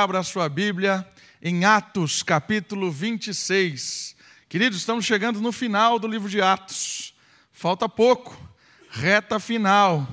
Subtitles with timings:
[0.00, 1.06] Abra a sua Bíblia
[1.42, 4.16] em Atos, capítulo 26.
[4.48, 7.12] Queridos, estamos chegando no final do livro de Atos.
[7.52, 8.34] Falta pouco,
[8.88, 10.08] reta final.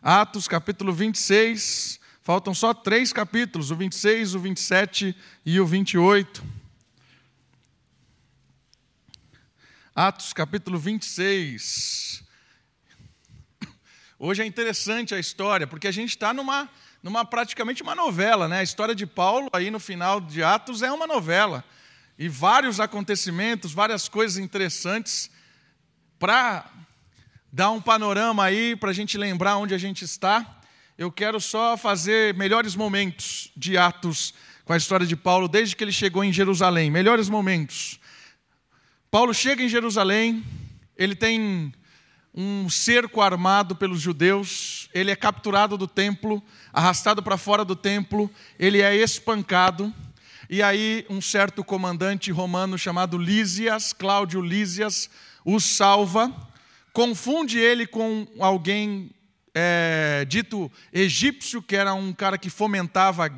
[0.00, 1.98] Atos, capítulo 26.
[2.22, 6.40] Faltam só três capítulos: o 26, o 27 e o 28.
[9.96, 12.22] Atos, capítulo 26.
[14.16, 16.70] Hoje é interessante a história, porque a gente está numa
[17.04, 18.60] numa praticamente uma novela, né?
[18.60, 21.62] A história de Paulo aí no final de Atos é uma novela
[22.18, 25.30] e vários acontecimentos, várias coisas interessantes
[26.18, 26.64] para
[27.52, 30.62] dar um panorama aí para a gente lembrar onde a gente está.
[30.96, 34.32] Eu quero só fazer melhores momentos de Atos
[34.64, 36.90] com a história de Paulo desde que ele chegou em Jerusalém.
[36.90, 38.00] Melhores momentos.
[39.10, 40.42] Paulo chega em Jerusalém,
[40.96, 41.70] ele tem
[42.34, 48.28] um cerco armado pelos judeus, ele é capturado do templo, arrastado para fora do templo,
[48.58, 49.94] ele é espancado,
[50.50, 55.08] e aí um certo comandante romano chamado Lísias, Cláudio Lísias,
[55.44, 56.32] o salva,
[56.92, 59.10] confunde ele com alguém
[59.54, 63.32] é, dito egípcio, que era um cara que fomentava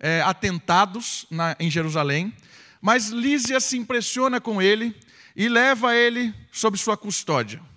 [0.00, 2.34] é, atentados na, em Jerusalém,
[2.80, 4.96] mas Lísias se impressiona com ele
[5.36, 7.67] e leva ele sob sua custódia.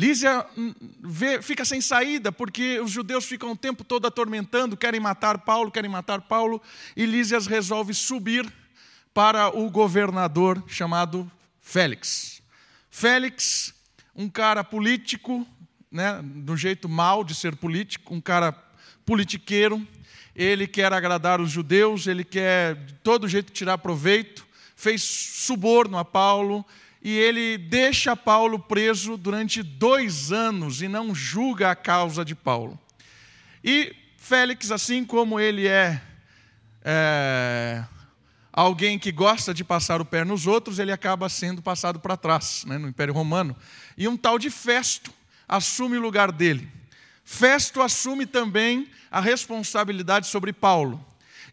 [0.00, 4.98] Lísia hum, vê, fica sem saída, porque os judeus ficam o tempo todo atormentando, querem
[4.98, 6.62] matar Paulo, querem matar Paulo,
[6.96, 8.50] e Lísias resolve subir
[9.12, 12.40] para o governador chamado Félix.
[12.90, 13.74] Félix,
[14.16, 15.46] um cara político,
[15.92, 18.52] né, do jeito mal de ser político, um cara
[19.04, 19.86] politiqueiro,
[20.34, 26.06] ele quer agradar os judeus, ele quer de todo jeito tirar proveito, fez suborno a
[26.06, 26.64] Paulo,
[27.02, 32.78] e ele deixa Paulo preso durante dois anos e não julga a causa de Paulo.
[33.64, 36.00] E Félix, assim como ele é,
[36.84, 37.84] é
[38.52, 42.64] alguém que gosta de passar o pé nos outros, ele acaba sendo passado para trás
[42.66, 43.56] né, no Império Romano.
[43.96, 45.12] E um tal de Festo
[45.48, 46.70] assume o lugar dele.
[47.24, 51.02] Festo assume também a responsabilidade sobre Paulo.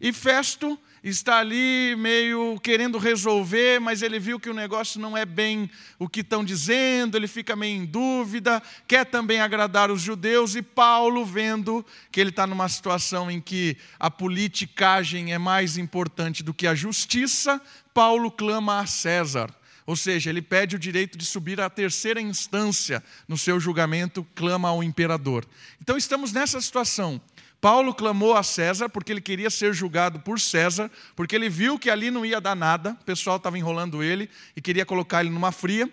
[0.00, 5.24] E Festo está ali meio querendo resolver, mas ele viu que o negócio não é
[5.24, 10.54] bem o que estão dizendo, ele fica meio em dúvida, quer também agradar os judeus,
[10.54, 16.42] e Paulo, vendo que ele está numa situação em que a politicagem é mais importante
[16.42, 17.60] do que a justiça,
[17.94, 19.54] Paulo clama a César.
[19.88, 24.68] Ou seja, ele pede o direito de subir à terceira instância no seu julgamento, clama
[24.68, 25.46] ao imperador.
[25.80, 27.18] Então estamos nessa situação.
[27.60, 31.90] Paulo clamou a César porque ele queria ser julgado por César, porque ele viu que
[31.90, 35.50] ali não ia dar nada, o pessoal estava enrolando ele e queria colocar ele numa
[35.50, 35.90] fria.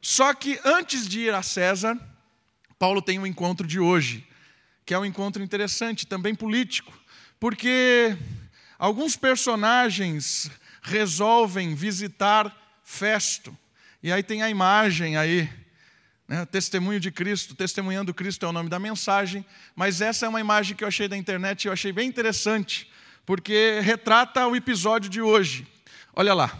[0.00, 1.98] Só que antes de ir a César,
[2.78, 4.24] Paulo tem um encontro de hoje,
[4.86, 6.92] que é um encontro interessante, também político,
[7.40, 8.16] porque
[8.78, 10.48] alguns personagens
[10.80, 13.56] resolvem visitar Festo.
[14.02, 15.50] E aí tem a imagem aí
[16.28, 16.44] né?
[16.44, 19.44] Testemunho de Cristo, testemunhando Cristo é o nome da mensagem,
[19.74, 22.88] mas essa é uma imagem que eu achei da internet e eu achei bem interessante,
[23.24, 25.66] porque retrata o episódio de hoje.
[26.14, 26.56] Olha lá,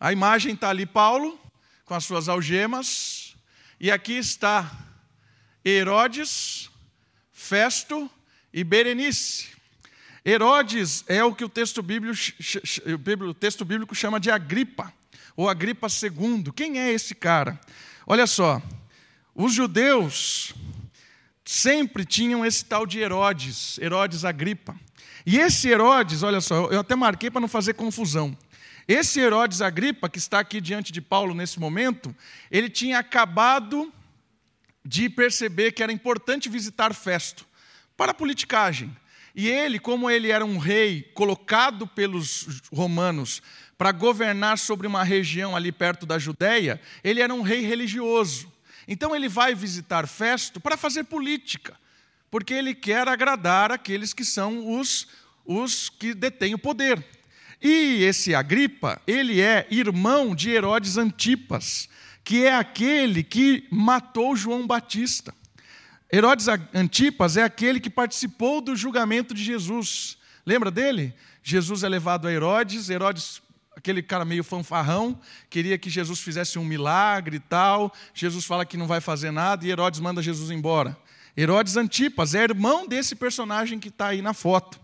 [0.00, 1.38] a imagem está ali, Paulo,
[1.84, 3.36] com as suas algemas,
[3.78, 4.70] e aqui está
[5.64, 6.70] Herodes,
[7.30, 8.10] Festo
[8.52, 9.48] e Berenice.
[10.24, 12.16] Herodes é o que o texto bíblico,
[13.28, 14.92] o texto bíblico chama de Agripa,
[15.36, 16.52] ou Agripa II.
[16.54, 17.58] Quem é esse cara?
[18.06, 18.62] Olha só,
[19.34, 20.54] os judeus
[21.44, 24.76] sempre tinham esse tal de Herodes, Herodes Agripa.
[25.26, 28.36] E esse Herodes, olha só, eu até marquei para não fazer confusão.
[28.86, 32.14] Esse Herodes Agripa, que está aqui diante de Paulo nesse momento,
[32.50, 33.92] ele tinha acabado
[34.84, 37.46] de perceber que era importante visitar Festo
[37.96, 38.94] para a politicagem.
[39.34, 43.42] E ele, como ele era um rei colocado pelos romanos
[43.78, 48.49] para governar sobre uma região ali perto da Judéia, ele era um rei religioso.
[48.92, 51.78] Então ele vai visitar Festo para fazer política,
[52.28, 55.06] porque ele quer agradar aqueles que são os,
[55.44, 57.06] os que detêm o poder.
[57.62, 61.88] E esse Agripa, ele é irmão de Herodes Antipas,
[62.24, 65.32] que é aquele que matou João Batista.
[66.12, 70.18] Herodes Antipas é aquele que participou do julgamento de Jesus.
[70.44, 71.14] Lembra dele?
[71.44, 73.40] Jesus é levado a Herodes, Herodes
[73.80, 75.18] aquele cara meio fanfarrão,
[75.48, 77.92] queria que Jesus fizesse um milagre e tal.
[78.14, 80.96] Jesus fala que não vai fazer nada e Herodes manda Jesus embora.
[81.36, 84.78] Herodes Antipas é irmão desse personagem que está aí na foto.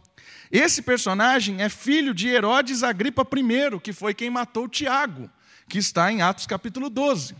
[0.51, 5.29] Esse personagem é filho de Herodes Agripa I, que foi quem matou Tiago,
[5.69, 7.37] que está em Atos capítulo 12.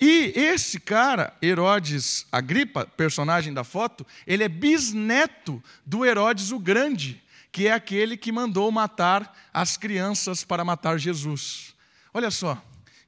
[0.00, 7.22] E esse cara, Herodes Agripa, personagem da foto, ele é bisneto do Herodes o Grande,
[7.54, 11.72] que é aquele que mandou matar as crianças para matar Jesus.
[12.12, 12.60] Olha só,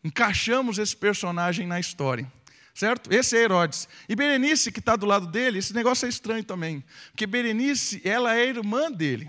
[0.05, 2.31] encaixamos esse personagem na história.
[2.73, 3.13] Certo?
[3.13, 3.89] Esse é Herodes.
[4.09, 6.85] E Berenice, que está do lado dele, esse negócio é estranho também.
[7.11, 9.29] Porque Berenice, ela é irmã dele.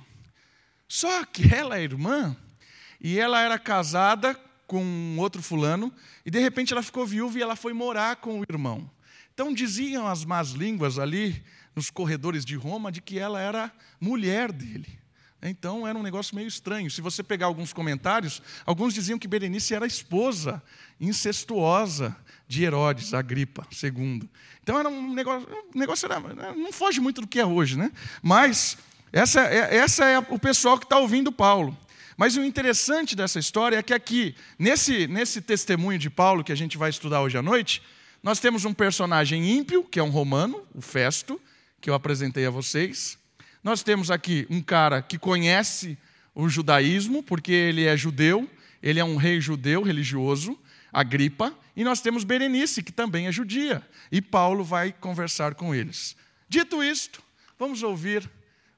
[0.88, 2.38] Só que ela é irmã
[3.02, 5.92] e ela era casada com outro fulano,
[6.24, 8.88] e de repente ela ficou viúva e ela foi morar com o irmão.
[9.34, 11.44] Então diziam as más línguas ali,
[11.75, 15.06] nos corredores de Roma, de que ela era mulher dele.
[15.50, 16.90] Então era um negócio meio estranho.
[16.90, 20.62] Se você pegar alguns comentários, alguns diziam que Berenice era esposa
[21.00, 22.16] incestuosa
[22.48, 24.30] de Herodes, Agripa II.
[24.64, 26.20] Então era um negócio, um negócio era,
[26.56, 27.92] não foge muito do que é hoje, né?
[28.22, 28.78] Mas
[29.12, 31.78] essa é, essa é o pessoal que está ouvindo Paulo.
[32.18, 36.56] Mas o interessante dessa história é que aqui, nesse, nesse testemunho de Paulo que a
[36.56, 37.82] gente vai estudar hoje à noite,
[38.24, 41.40] nós temos um personagem ímpio, que é um romano, o Festo,
[41.80, 43.20] que eu apresentei a vocês.
[43.63, 45.98] Nós temos aqui um cara que conhece
[46.33, 48.50] o judaísmo, porque ele é judeu,
[48.81, 50.57] ele é um rei judeu religioso,
[50.94, 56.15] Agripa, e nós temos Berenice, que também é judia, e Paulo vai conversar com eles.
[56.48, 57.21] Dito isto,
[57.57, 58.30] vamos ouvir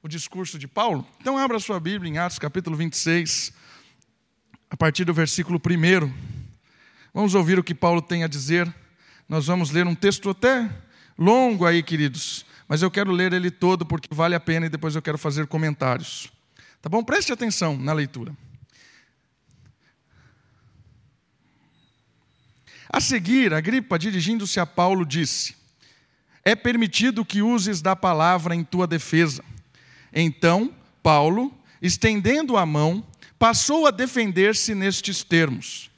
[0.02, 1.06] o discurso de Paulo?
[1.20, 3.52] Então, abra sua Bíblia em Atos capítulo 26,
[4.70, 6.12] a partir do versículo 1.
[7.12, 8.72] Vamos ouvir o que Paulo tem a dizer.
[9.28, 10.70] Nós vamos ler um texto até
[11.18, 14.94] longo aí, queridos, mas eu quero ler ele todo porque vale a pena e depois
[14.94, 16.30] eu quero fazer comentários.
[16.80, 17.02] Tá bom?
[17.02, 18.32] Preste atenção na leitura.
[22.88, 25.56] A seguir, Agripa, dirigindo-se a Paulo, disse:
[26.44, 29.42] É permitido que uses da palavra em tua defesa.
[30.12, 31.52] Então, Paulo,
[31.82, 33.04] estendendo a mão,
[33.36, 35.90] passou a defender-se nestes termos: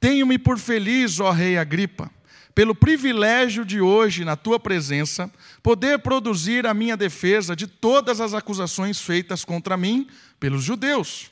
[0.00, 2.10] Tenho-me por feliz, ó Rei Agripa,
[2.58, 5.30] pelo privilégio de hoje, na tua presença,
[5.62, 10.08] poder produzir a minha defesa de todas as acusações feitas contra mim
[10.40, 11.30] pelos judeus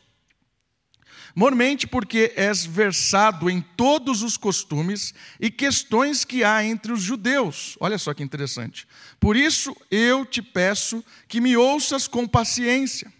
[1.34, 7.76] mormente porque és versado em todos os costumes e questões que há entre os judeus.
[7.78, 8.88] Olha só que interessante.
[9.20, 13.12] Por isso eu te peço que me ouças com paciência.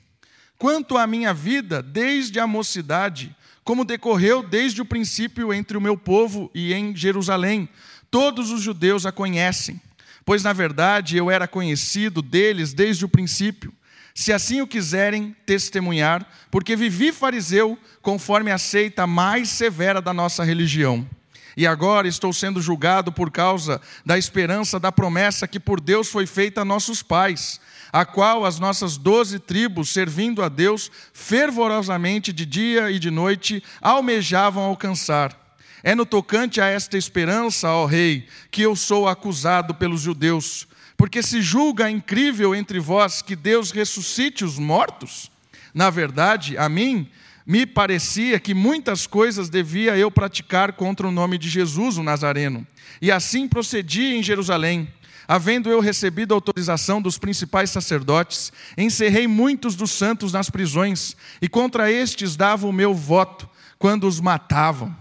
[0.56, 3.36] Quanto à minha vida, desde a mocidade,
[3.66, 7.68] como decorreu desde o princípio entre o meu povo e em Jerusalém,
[8.10, 9.80] todos os judeus a conhecem,
[10.24, 13.72] pois na verdade eu era conhecido deles desde o princípio
[14.16, 20.42] se assim o quiserem testemunhar, porque vivi fariseu conforme a seita mais severa da nossa
[20.42, 21.06] religião.
[21.54, 26.24] E agora estou sendo julgado por causa da esperança da promessa que por Deus foi
[26.24, 27.60] feita a nossos pais,
[27.92, 33.62] a qual as nossas doze tribos, servindo a Deus fervorosamente de dia e de noite,
[33.82, 35.45] almejavam alcançar.
[35.82, 41.22] É no tocante a esta esperança, ó Rei, que eu sou acusado pelos judeus porque
[41.22, 45.30] se julga incrível entre vós que Deus ressuscite os mortos?
[45.74, 47.08] Na verdade, a mim
[47.46, 52.66] me parecia que muitas coisas devia eu praticar contra o nome de Jesus, o Nazareno.
[53.00, 54.88] E assim procedi em Jerusalém.
[55.28, 61.90] Havendo eu recebido autorização dos principais sacerdotes, encerrei muitos dos santos nas prisões, e contra
[61.90, 64.96] estes dava o meu voto, quando os matavam.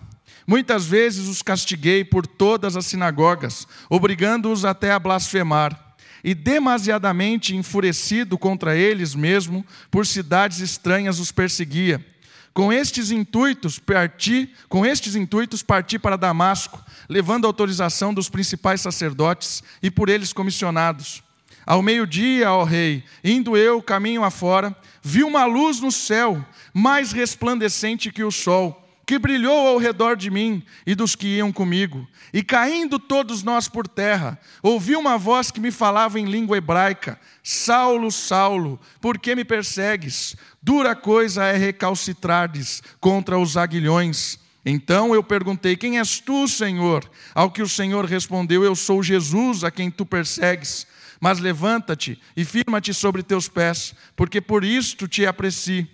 [0.48, 8.38] Muitas vezes os castiguei por todas as sinagogas, obrigando-os até a blasfemar e demasiadamente enfurecido
[8.38, 12.04] contra eles mesmo, por cidades estranhas os perseguia.
[12.52, 19.62] Com estes intuitos parti, com estes intuitos parti para Damasco, levando autorização dos principais sacerdotes
[19.84, 21.22] e por eles comissionados.
[21.66, 26.44] Ao meio-dia, ó rei, indo eu caminho afora, vi uma luz no céu,
[26.74, 31.52] mais resplandecente que o sol que brilhou ao redor de mim e dos que iam
[31.52, 32.08] comigo.
[32.34, 37.20] E caindo todos nós por terra, ouvi uma voz que me falava em língua hebraica:
[37.44, 40.36] Saulo, Saulo, por que me persegues?
[40.62, 44.40] Dura coisa é recalcitrares contra os aguilhões.
[44.66, 47.10] Então eu perguntei: Quem és tu, Senhor?
[47.36, 50.88] Ao que o Senhor respondeu: Eu sou Jesus, a quem tu persegues.
[51.20, 55.90] Mas levanta-te e firma-te sobre teus pés, porque por isto te apareci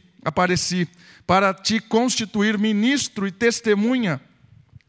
[1.25, 4.21] para te constituir ministro e testemunha,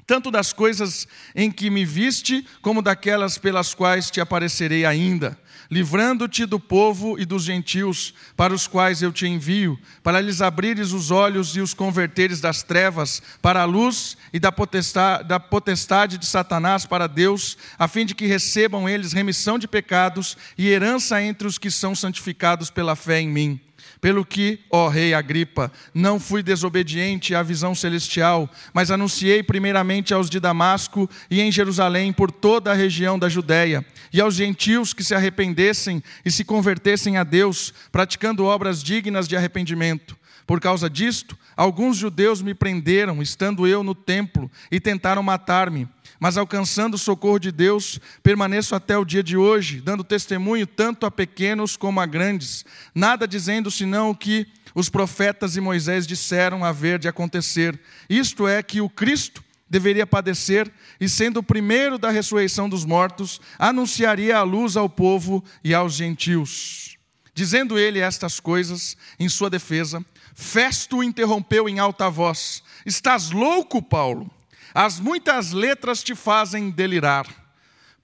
[0.07, 5.39] tanto das coisas em que me viste, como daquelas pelas quais te aparecerei ainda,
[5.71, 10.93] livrando-te do povo e dos gentios, para os quais eu te envio, para lhes abrires
[10.93, 16.19] os olhos e os converteres das trevas para a luz e da potestade, da potestade
[16.19, 21.23] de Satanás para Deus, a fim de que recebam eles remissão de pecados e herança
[21.23, 23.61] entre os que são santificados pela fé em mim.
[24.01, 30.29] Pelo que, ó rei Agripa, não fui desobediente à visão celestial, mas anunciei primeiramente aos
[30.29, 35.05] de Damasco e em Jerusalém por toda a região da Judéia, e aos gentios que
[35.05, 40.17] se arrependessem e se convertessem a Deus, praticando obras dignas de arrependimento.
[40.47, 45.89] Por causa disto, alguns judeus me prenderam, estando eu no templo, e tentaram matar-me.
[46.19, 51.07] Mas alcançando o socorro de Deus, permaneço até o dia de hoje, dando testemunho tanto
[51.07, 56.65] a pequenos como a grandes, nada dizendo senão o que os profetas e Moisés disseram
[56.65, 57.79] haver de acontecer.
[58.11, 60.69] Isto é, que o Cristo deveria padecer
[61.01, 65.95] e, sendo o primeiro da ressurreição dos mortos, anunciaria a luz ao povo e aos
[65.95, 66.97] gentios.
[67.35, 73.83] Dizendo ele estas coisas em sua defesa, Festo o interrompeu em alta voz: Estás louco,
[73.83, 74.31] Paulo?
[74.75, 77.27] As muitas letras te fazem delirar.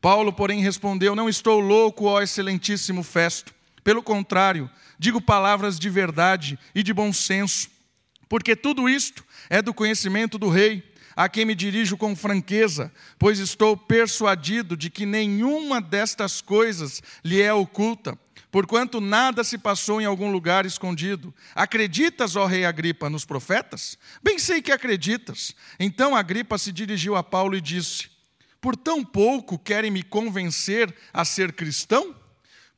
[0.01, 3.55] Paulo, porém, respondeu: Não estou louco, ó excelentíssimo Festo.
[3.83, 7.71] Pelo contrário, digo palavras de verdade e de bom senso,
[8.29, 10.83] porque tudo isto é do conhecimento do rei,
[11.19, 17.43] a quem me dirijo com franqueza, pois estou persuadido de que nenhuma destas coisas lhe
[17.43, 18.17] é oculta
[18.53, 21.35] porquanto nada se passou em algum lugar escondido.
[21.55, 23.99] Acreditas, ó rei Agripa, nos profetas?
[24.23, 25.55] Bem sei que acreditas.
[25.79, 28.09] Então Agripa se dirigiu a Paulo e disse:
[28.59, 32.15] Por tão pouco querem me convencer a ser cristão?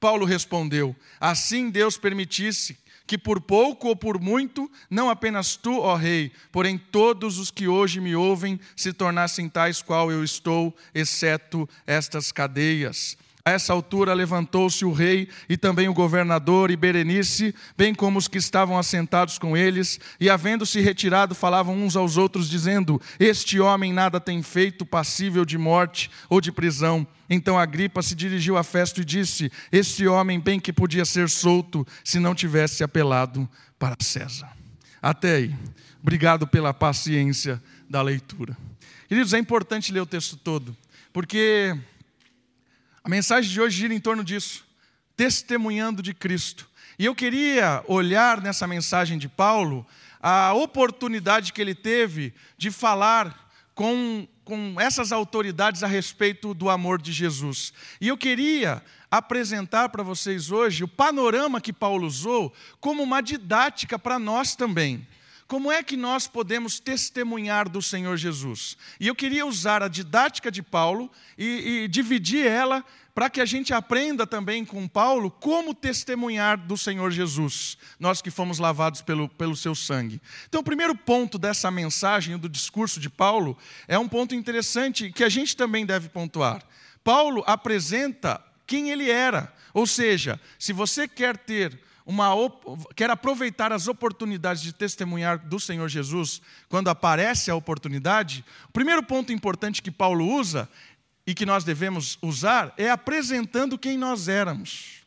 [0.00, 2.76] Paulo respondeu: Assim Deus permitisse
[3.11, 7.67] que por pouco ou por muito, não apenas tu, ó rei, porém todos os que
[7.67, 13.19] hoje me ouvem se tornassem tais qual eu estou, exceto estas cadeias.
[13.44, 18.28] A essa altura levantou-se o rei e também o governador e Berenice, bem como os
[18.28, 23.92] que estavam assentados com eles, e havendo-se retirado, falavam uns aos outros, dizendo: Este homem
[23.92, 27.06] nada tem feito passível de morte ou de prisão.
[27.28, 31.87] Então Agripa se dirigiu a Festo e disse: Este homem bem que podia ser solto
[32.04, 34.50] se não tivesse apelado para César.
[35.00, 35.54] Até aí.
[36.02, 38.56] Obrigado pela paciência da leitura.
[39.09, 40.76] Queridos, é importante ler o texto todo,
[41.12, 41.76] porque
[43.02, 44.64] a mensagem de hoje gira em torno disso,
[45.16, 46.69] testemunhando de Cristo.
[46.99, 49.87] E eu queria olhar nessa mensagem de Paulo
[50.23, 57.00] a oportunidade que ele teve de falar com, com essas autoridades a respeito do amor
[57.00, 57.73] de Jesus.
[57.99, 63.99] E eu queria apresentar para vocês hoje o panorama que Paulo usou como uma didática
[63.99, 65.07] para nós também.
[65.50, 68.76] Como é que nós podemos testemunhar do Senhor Jesus?
[69.00, 73.45] E eu queria usar a didática de Paulo e, e dividir ela para que a
[73.45, 79.28] gente aprenda também com Paulo como testemunhar do Senhor Jesus, nós que fomos lavados pelo,
[79.28, 80.23] pelo seu sangue.
[80.49, 85.25] Então, o primeiro ponto dessa mensagem, do discurso de Paulo, é um ponto interessante que
[85.25, 86.62] a gente também deve pontuar.
[87.02, 92.35] Paulo apresenta quem ele era, ou seja, se você quer ter uma,
[92.97, 99.00] quer aproveitar as oportunidades de testemunhar do Senhor Jesus, quando aparece a oportunidade, o primeiro
[99.00, 100.69] ponto importante que Paulo usa
[101.25, 105.05] e que nós devemos usar é apresentando quem nós éramos.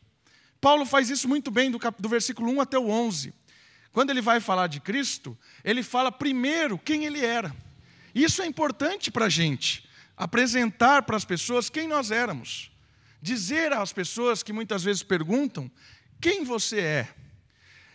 [0.62, 3.34] Paulo faz isso muito bem do, cap, do versículo 1 até o 11.
[3.92, 7.54] Quando ele vai falar de Cristo, ele fala primeiro quem ele era.
[8.14, 12.70] Isso é importante para a gente, apresentar para as pessoas quem nós éramos.
[13.20, 15.70] Dizer às pessoas que muitas vezes perguntam
[16.24, 17.08] quem você é.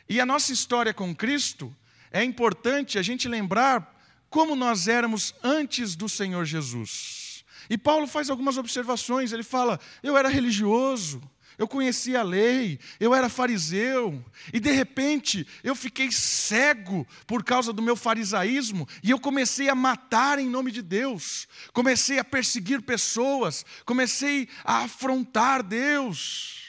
[0.08, 1.76] E a nossa história com Cristo
[2.12, 7.44] é importante a gente lembrar como nós éramos antes do Senhor Jesus.
[7.68, 11.20] E Paulo faz algumas observações, ele fala: eu era religioso,
[11.58, 17.74] eu conhecia a lei, eu era fariseu, e de repente eu fiquei cego por causa
[17.74, 22.84] do meu farisaísmo, e eu comecei a matar em nome de Deus, comecei a perseguir
[22.84, 26.69] pessoas, comecei a afrontar Deus.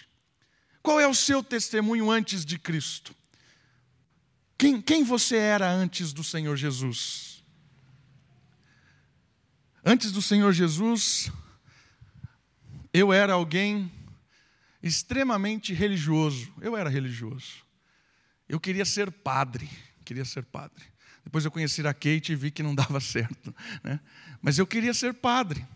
[0.83, 3.15] Qual é o seu testemunho antes de Cristo?
[4.57, 7.43] Quem, quem você era antes do Senhor Jesus?
[9.85, 11.31] Antes do Senhor Jesus,
[12.93, 13.91] eu era alguém
[14.83, 16.53] extremamente religioso.
[16.61, 17.65] Eu era religioso.
[18.49, 19.69] Eu queria ser padre.
[20.05, 20.85] Queria ser padre.
[21.25, 23.55] Depois eu conheci a Kate e vi que não dava certo.
[23.83, 24.01] Né?
[24.43, 25.67] Mas eu queria ser padre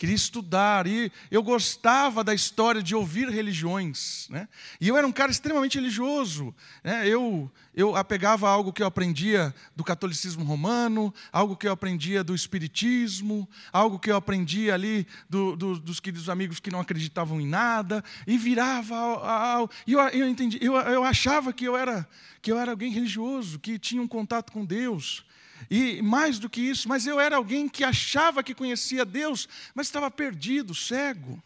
[0.00, 4.26] queria estudar, e eu gostava da história de ouvir religiões.
[4.30, 4.48] Né?
[4.80, 6.54] E eu era um cara extremamente religioso.
[6.82, 7.06] Né?
[7.06, 12.24] Eu, eu apegava a algo que eu aprendia do catolicismo romano, algo que eu aprendia
[12.24, 17.38] do espiritismo, algo que eu aprendia ali do, do, dos queridos amigos que não acreditavam
[17.38, 22.08] em nada, e virava ao, e eu, eu, entendi, eu, eu achava que eu, era,
[22.40, 25.26] que eu era alguém religioso, que tinha um contato com Deus.
[25.68, 29.88] E mais do que isso, mas eu era alguém que achava que conhecia Deus, mas
[29.88, 31.42] estava perdido, cego.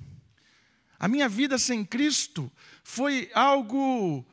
[0.99, 2.50] A minha vida sem Cristo
[2.83, 4.25] foi algo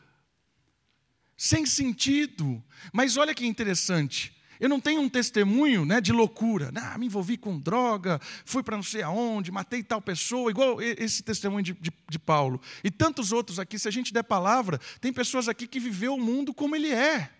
[1.35, 2.63] sem sentido.
[2.93, 4.31] Mas olha que interessante.
[4.59, 6.71] Eu não tenho um testemunho né, de loucura.
[6.75, 11.23] Ah, me envolvi com droga, fui para não sei aonde, matei tal pessoa, igual esse
[11.23, 12.61] testemunho de, de, de, Paulo.
[12.83, 16.21] E tantos outros aqui, se a gente der palavra, tem pessoas aqui que viveu o
[16.21, 17.31] mundo como ele é.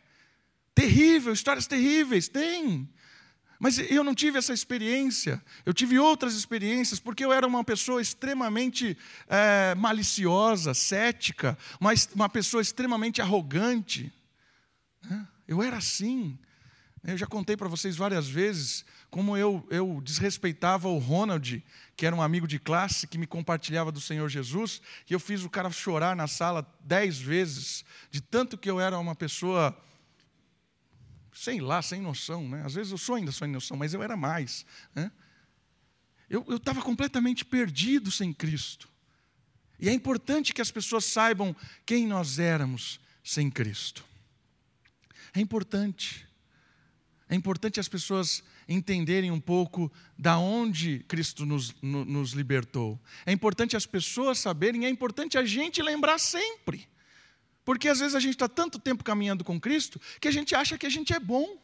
[0.74, 2.90] Terrível, histórias terríveis, tem.
[3.60, 5.40] Mas eu não tive essa experiência.
[5.66, 8.98] Eu tive outras experiências, porque eu era uma pessoa extremamente
[9.28, 14.12] é, maliciosa, cética, uma, uma pessoa extremamente arrogante.
[15.08, 15.28] Né?
[15.48, 16.40] Eu era assim.
[17.04, 21.64] Eu já contei para vocês várias vezes como eu, eu desrespeitava o Ronald,
[21.98, 25.44] que era um amigo de classe que me compartilhava do Senhor Jesus, e eu fiz
[25.44, 29.78] o cara chorar na sala dez vezes, de tanto que eu era uma pessoa
[31.34, 32.48] sei lá, sem noção.
[32.48, 32.64] Né?
[32.66, 34.66] Às vezes eu sou ainda sem noção, mas eu era mais.
[34.94, 35.12] Né?
[36.30, 38.88] Eu estava completamente perdido sem Cristo.
[39.80, 44.06] E é importante que as pessoas saibam quem nós éramos sem Cristo.
[45.34, 46.28] É importante.
[47.28, 53.00] É importante as pessoas entenderem um pouco da onde Cristo nos, no, nos libertou.
[53.26, 56.88] É importante as pessoas saberem, é importante a gente lembrar sempre.
[57.64, 60.78] Porque às vezes a gente está tanto tempo caminhando com Cristo que a gente acha
[60.78, 61.62] que a gente é bom.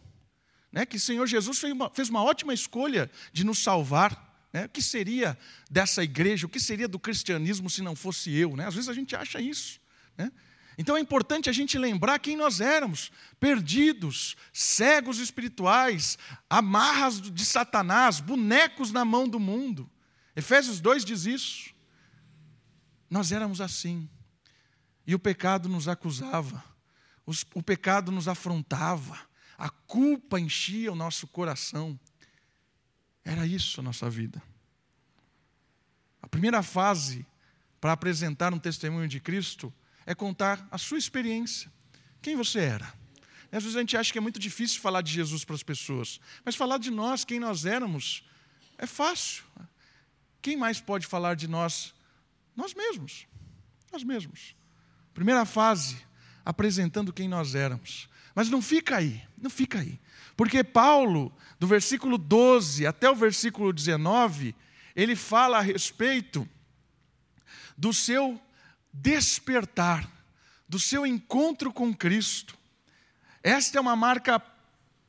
[0.72, 0.86] Né?
[0.86, 4.28] Que o Senhor Jesus fez uma, fez uma ótima escolha de nos salvar.
[4.54, 4.66] Né?
[4.66, 5.38] O que seria
[5.70, 8.56] dessa igreja, o que seria do cristianismo se não fosse eu?
[8.56, 8.68] Né?
[8.68, 9.80] Às vezes a gente acha isso.
[10.18, 10.32] Né?
[10.78, 16.18] Então é importante a gente lembrar quem nós éramos: perdidos, cegos espirituais,
[16.50, 19.90] amarras de Satanás, bonecos na mão do mundo.
[20.36, 21.74] Efésios 2 diz isso.
[23.10, 24.08] Nós éramos assim.
[25.08, 26.64] E o pecado nos acusava,
[27.56, 29.18] o pecado nos afrontava,
[29.58, 31.98] a culpa enchia o nosso coração.
[33.24, 34.44] Era isso a nossa vida.
[36.22, 37.26] A primeira fase
[37.80, 39.74] para apresentar um testemunho de Cristo
[40.06, 41.72] é contar a sua experiência.
[42.22, 42.94] Quem você era?
[43.50, 46.20] Às vezes a gente acha que é muito difícil falar de Jesus para as pessoas,
[46.44, 48.24] mas falar de nós, quem nós éramos,
[48.78, 49.44] é fácil.
[50.42, 51.94] Quem mais pode falar de nós?
[52.56, 53.26] Nós mesmos.
[53.92, 54.56] Nós mesmos.
[55.18, 55.98] Primeira fase,
[56.46, 58.08] apresentando quem nós éramos.
[58.36, 60.00] Mas não fica aí, não fica aí.
[60.36, 64.54] Porque Paulo, do versículo 12 até o versículo 19,
[64.96, 66.48] ele fala a respeito
[67.76, 68.40] do seu
[68.94, 70.08] despertar,
[70.70, 72.56] do seu encontro com Cristo.
[73.42, 74.40] Esta é uma marca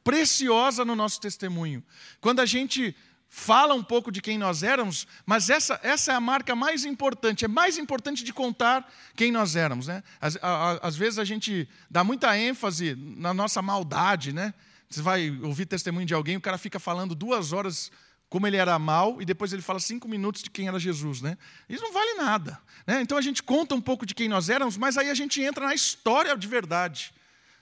[0.02, 1.84] preciosa no nosso testemunho.
[2.18, 2.96] Quando a gente
[3.28, 7.44] fala um pouco de quem nós éramos, mas essa, essa é a marca mais importante,
[7.44, 9.86] é mais importante de contar quem nós éramos.
[9.86, 10.02] Né?
[10.20, 10.38] Às,
[10.82, 14.54] às vezes a gente dá muita ênfase na nossa maldade, né?
[14.88, 17.90] Você vai ouvir testemunho de alguém, o cara fica falando duas horas
[18.30, 21.20] como ele era mal, e depois ele fala cinco minutos de quem era Jesus.
[21.20, 21.36] Né?
[21.68, 22.58] Isso não vale nada.
[22.86, 23.00] Né?
[23.00, 25.66] Então a gente conta um pouco de quem nós éramos, mas aí a gente entra
[25.66, 27.12] na história de verdade,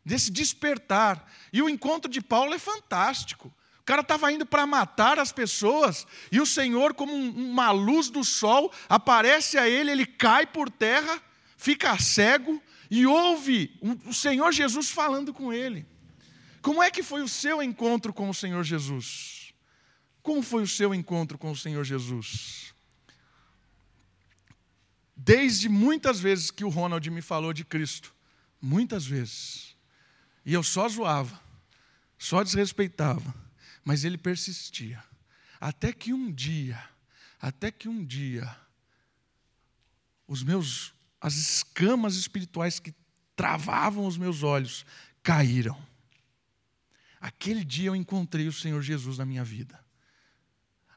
[0.05, 1.29] desse despertar.
[1.53, 3.53] E o encontro de Paulo é fantástico
[3.87, 8.73] cara estava indo para matar as pessoas, e o Senhor, como uma luz do sol,
[8.89, 11.23] aparece a ele, ele cai por terra,
[11.57, 15.87] fica cego e ouve o Senhor Jesus falando com ele.
[16.61, 19.55] Como é que foi o seu encontro com o Senhor Jesus?
[20.21, 22.75] Como foi o seu encontro com o Senhor Jesus?
[25.17, 28.13] Desde muitas vezes que o Ronald me falou de Cristo,
[28.61, 29.77] muitas vezes,
[30.45, 31.41] e eu só zoava,
[32.19, 33.46] só desrespeitava
[33.87, 35.03] mas ele persistia.
[35.61, 36.83] Até que um dia,
[37.41, 38.55] até que um dia,
[40.27, 42.93] os meus, as escamas espirituais que
[43.37, 44.85] travavam os meus olhos
[45.23, 45.81] caíram.
[47.21, 49.79] Aquele dia eu encontrei o Senhor Jesus na minha vida.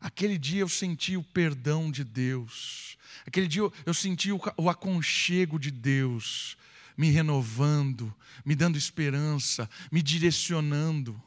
[0.01, 2.97] Aquele dia eu senti o perdão de Deus.
[3.23, 6.57] Aquele dia eu, senti o aconchego de Deus
[6.97, 11.21] me renovando, me dando esperança, me direcionando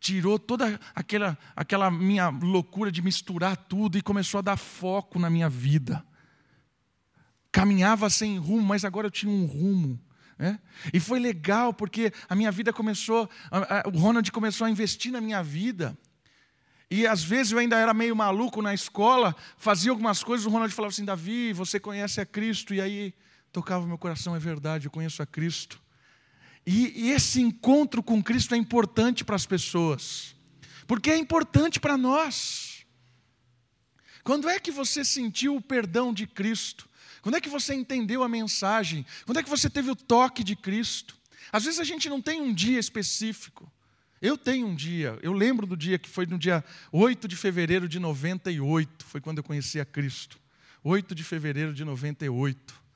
[0.00, 5.28] tirou toda aquela, aquela minha loucura de misturar tudo e começou a dar foco na
[5.28, 6.04] minha vida.
[7.50, 10.00] Caminhava sem rumo, mas agora eu tinha um rumo.
[10.38, 10.58] Né?
[10.92, 13.28] E foi legal porque a minha vida começou,
[13.92, 15.98] o Ronald começou a investir na minha vida.
[16.90, 20.72] E às vezes eu ainda era meio maluco na escola, fazia algumas coisas, o Ronald
[20.72, 22.72] falava assim: Davi, você conhece a Cristo?
[22.72, 23.14] E aí
[23.52, 25.80] tocava meu coração, é verdade, eu conheço a Cristo.
[26.70, 30.36] E, e esse encontro com Cristo é importante para as pessoas,
[30.86, 32.84] porque é importante para nós.
[34.22, 36.86] Quando é que você sentiu o perdão de Cristo?
[37.22, 39.06] Quando é que você entendeu a mensagem?
[39.24, 41.16] Quando é que você teve o toque de Cristo?
[41.50, 43.72] Às vezes a gente não tem um dia específico.
[44.20, 47.88] Eu tenho um dia, eu lembro do dia que foi no dia 8 de fevereiro
[47.88, 50.38] de 98, foi quando eu conheci a Cristo.
[50.84, 52.87] 8 de fevereiro de 98.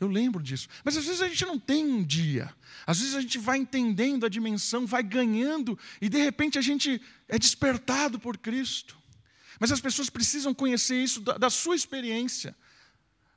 [0.00, 0.68] Eu lembro disso.
[0.84, 2.54] Mas às vezes a gente não tem um dia.
[2.86, 7.00] Às vezes a gente vai entendendo a dimensão, vai ganhando, e de repente a gente
[7.28, 8.96] é despertado por Cristo.
[9.58, 12.56] Mas as pessoas precisam conhecer isso da, da sua experiência.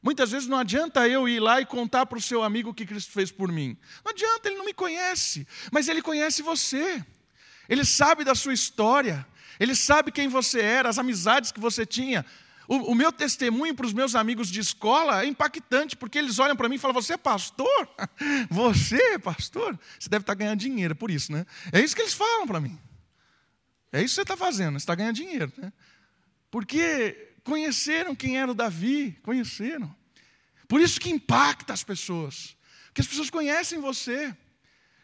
[0.03, 2.85] Muitas vezes não adianta eu ir lá e contar para o seu amigo o que
[2.85, 3.77] Cristo fez por mim.
[4.03, 7.03] Não adianta, ele não me conhece, mas ele conhece você.
[7.69, 9.25] Ele sabe da sua história,
[9.59, 12.25] ele sabe quem você era, as amizades que você tinha.
[12.71, 16.55] O, o meu testemunho para os meus amigos de escola é impactante, porque eles olham
[16.55, 17.67] para mim e falam: Você é pastor?
[18.49, 19.77] Você é pastor?
[19.99, 21.45] Você deve estar ganhando dinheiro por isso, né?
[21.73, 22.79] É isso que eles falam para mim.
[23.91, 25.73] É isso que você está fazendo, você está ganhando dinheiro, né?
[26.49, 29.93] Porque conheceram quem era o Davi, conheceram.
[30.65, 32.55] Por isso que impacta as pessoas,
[32.85, 34.33] porque as pessoas conhecem você.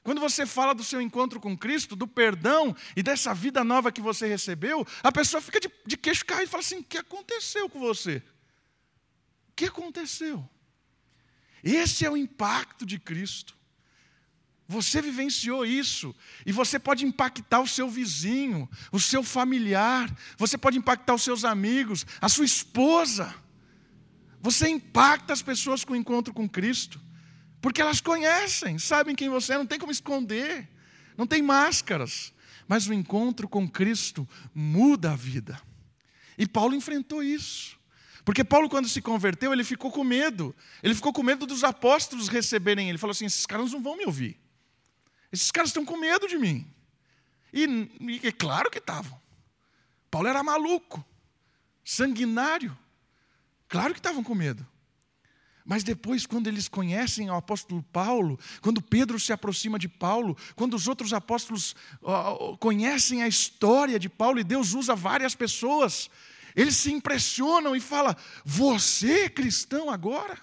[0.08, 4.00] Quando você fala do seu encontro com Cristo, do perdão e dessa vida nova que
[4.00, 7.68] você recebeu, a pessoa fica de, de queixo caído e fala assim: o que aconteceu
[7.68, 8.24] com você?
[9.50, 10.50] O que aconteceu?
[11.62, 13.54] Esse é o impacto de Cristo.
[14.66, 16.16] Você vivenciou isso
[16.46, 21.44] e você pode impactar o seu vizinho, o seu familiar, você pode impactar os seus
[21.44, 23.36] amigos, a sua esposa.
[24.40, 26.98] Você impacta as pessoas com o encontro com Cristo,
[27.68, 30.70] porque elas conhecem, sabem quem você é, não tem como esconder,
[31.18, 32.34] não tem máscaras.
[32.66, 34.26] Mas o encontro com Cristo
[34.56, 35.62] muda a vida.
[36.38, 37.78] E Paulo enfrentou isso.
[38.24, 40.56] Porque Paulo, quando se converteu, ele ficou com medo.
[40.82, 42.92] Ele ficou com medo dos apóstolos receberem ele.
[42.92, 44.40] Ele falou assim: esses caras não vão me ouvir.
[45.30, 46.74] Esses caras estão com medo de mim.
[47.52, 47.66] E,
[48.00, 49.20] e é claro que estavam.
[50.10, 51.06] Paulo era maluco,
[51.84, 52.78] sanguinário.
[53.68, 54.66] Claro que estavam com medo.
[55.68, 60.76] Mas depois, quando eles conhecem o apóstolo Paulo, quando Pedro se aproxima de Paulo, quando
[60.76, 61.76] os outros apóstolos
[62.58, 66.10] conhecem a história de Paulo e Deus usa várias pessoas,
[66.56, 70.38] eles se impressionam e falam: Você é cristão agora?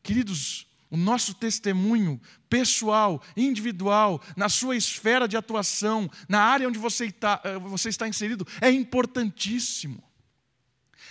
[0.00, 7.06] Queridos, o nosso testemunho pessoal, individual, na sua esfera de atuação, na área onde você
[7.06, 10.00] está, eh, você está inserido, é importantíssimo.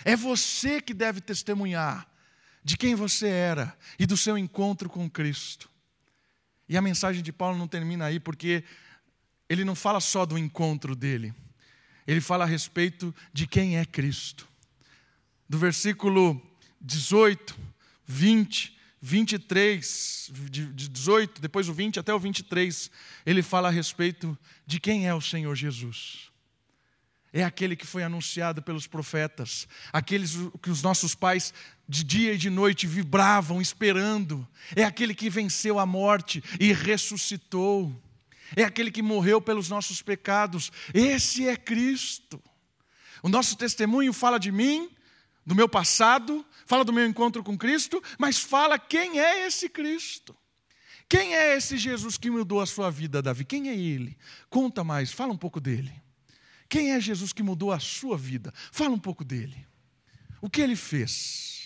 [0.06, 2.13] É você que deve testemunhar
[2.64, 5.70] de quem você era e do seu encontro com Cristo.
[6.68, 8.64] E a mensagem de Paulo não termina aí, porque
[9.48, 11.34] ele não fala só do encontro dele,
[12.06, 14.48] ele fala a respeito de quem é Cristo.
[15.48, 16.40] Do versículo
[16.80, 17.56] 18,
[18.06, 18.74] 20
[19.06, 22.90] 23, de 18, depois o 20 até o 23,
[23.26, 26.30] ele fala a respeito de quem é o Senhor Jesus.
[27.30, 31.52] É aquele que foi anunciado pelos profetas, aqueles que os nossos pais
[31.88, 34.46] de dia e de noite vibravam esperando.
[34.74, 37.94] É aquele que venceu a morte e ressuscitou.
[38.56, 40.70] É aquele que morreu pelos nossos pecados.
[40.92, 42.42] Esse é Cristo.
[43.22, 44.90] O nosso testemunho fala de mim,
[45.46, 50.36] do meu passado, fala do meu encontro com Cristo, mas fala quem é esse Cristo.
[51.08, 53.44] Quem é esse Jesus que mudou a sua vida, Davi?
[53.44, 54.16] Quem é ele?
[54.48, 55.92] Conta mais, fala um pouco dele.
[56.68, 58.52] Quem é Jesus que mudou a sua vida?
[58.72, 59.66] Fala um pouco dele.
[60.40, 61.63] O que ele fez?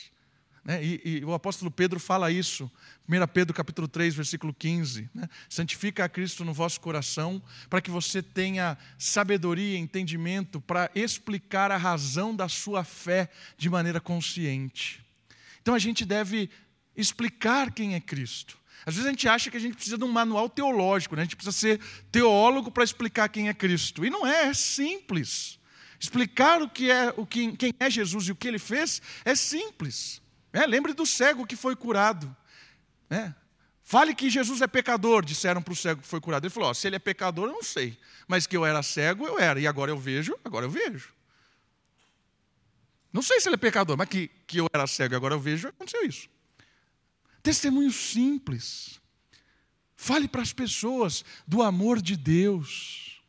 [0.68, 0.85] Né?
[0.85, 2.70] E, e, o apóstolo Pedro fala isso,
[3.09, 5.09] 1 Pedro capítulo 3, versículo 15.
[5.14, 5.26] Né?
[5.48, 11.72] Santifica a Cristo no vosso coração, para que você tenha sabedoria e entendimento para explicar
[11.72, 15.02] a razão da sua fé de maneira consciente.
[15.62, 16.50] Então a gente deve
[16.94, 18.59] explicar quem é Cristo.
[18.85, 21.22] Às vezes a gente acha que a gente precisa de um manual teológico, né?
[21.22, 21.81] a gente precisa ser
[22.12, 24.04] teólogo para explicar quem é Cristo.
[24.04, 25.59] E não é, é simples.
[25.98, 29.35] Explicar o que é, o que, quem é Jesus e o que ele fez é
[29.35, 30.20] simples.
[30.59, 32.37] É, lembre do cego que foi curado.
[33.09, 33.33] É.
[33.85, 36.44] Fale que Jesus é pecador, disseram para o cego que foi curado.
[36.44, 37.97] Ele falou: ó, se ele é pecador, eu não sei.
[38.27, 39.61] Mas que eu era cego, eu era.
[39.61, 41.14] E agora eu vejo, agora eu vejo.
[43.12, 45.40] Não sei se ele é pecador, mas que, que eu era cego e agora eu
[45.40, 46.29] vejo, aconteceu isso.
[47.40, 49.01] Testemunho simples.
[49.97, 53.23] Fale para as pessoas do amor de Deus.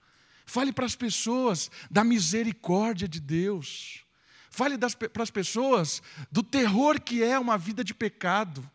[0.48, 4.04] Fale para as pessoas da misericórdia de Deus.
[4.60, 8.70] Fale para as pessoas do terror que é uma vida de pecado.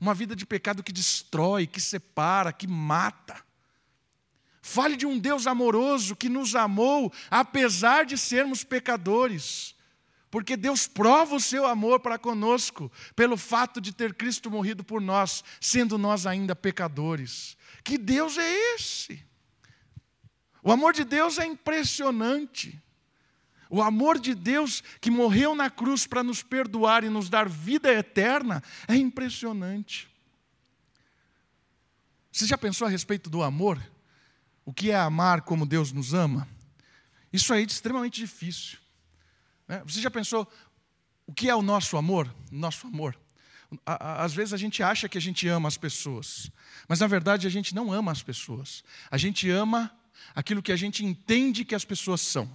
[0.00, 3.44] Uma vida de pecado que destrói, que separa, que mata.
[4.62, 9.74] Fale de um Deus amoroso que nos amou, apesar de sermos pecadores.
[10.30, 15.00] Porque Deus prova o seu amor para conosco, pelo fato de ter Cristo morrido por
[15.00, 17.56] nós, sendo nós ainda pecadores.
[17.82, 19.20] Que Deus é esse?
[20.62, 22.83] O amor de Deus é impressionante.
[23.74, 27.92] O amor de Deus que morreu na cruz para nos perdoar e nos dar vida
[27.92, 30.08] eterna é impressionante.
[32.30, 33.84] Você já pensou a respeito do amor?
[34.64, 36.46] O que é amar como Deus nos ama?
[37.32, 38.78] Isso aí é extremamente difícil.
[39.66, 39.82] Né?
[39.84, 40.48] Você já pensou
[41.26, 42.32] o que é o nosso amor?
[42.52, 43.18] Nosso amor.
[43.84, 46.48] às vezes a gente acha que a gente ama as pessoas,
[46.86, 48.84] mas na verdade a gente não ama as pessoas.
[49.10, 49.90] A gente ama
[50.32, 52.48] aquilo que a gente entende que as pessoas são.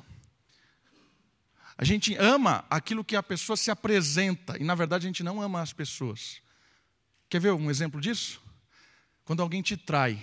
[1.80, 5.42] A gente ama aquilo que a pessoa se apresenta, e na verdade a gente não
[5.42, 6.42] ama as pessoas.
[7.30, 8.42] Quer ver um exemplo disso?
[9.24, 10.22] Quando alguém te trai,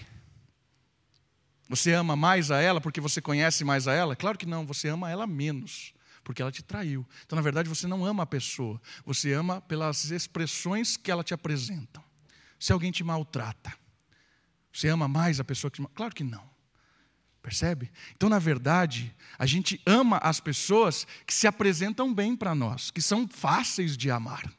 [1.66, 4.14] você ama mais a ela porque você conhece mais a ela?
[4.14, 7.06] Claro que não, você ama ela menos porque ela te traiu.
[7.24, 11.32] Então, na verdade, você não ama a pessoa, você ama pelas expressões que ela te
[11.32, 12.04] apresenta.
[12.60, 13.72] Se alguém te maltrata,
[14.70, 16.55] você ama mais a pessoa que te Claro que não.
[17.46, 17.92] Percebe?
[18.16, 23.00] Então, na verdade, a gente ama as pessoas que se apresentam bem para nós, que
[23.00, 24.52] são fáceis de amar.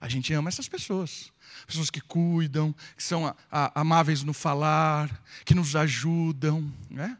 [0.00, 1.30] A gente ama essas pessoas.
[1.66, 6.72] Pessoas que cuidam, que são a, a, amáveis no falar, que nos ajudam.
[6.88, 7.18] Né?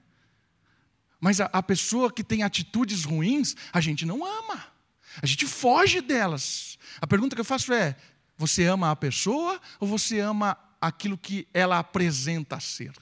[1.21, 4.64] Mas a, a pessoa que tem atitudes ruins, a gente não ama.
[5.21, 6.79] A gente foge delas.
[6.99, 7.95] A pergunta que eu faço é:
[8.38, 12.95] você ama a pessoa ou você ama aquilo que ela apresenta ser?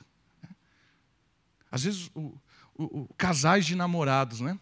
[1.73, 2.39] Às vezes, o,
[2.75, 4.59] o, o, casais de namorados, né?